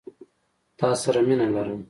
[0.79, 1.79] تا سره مينه لرم.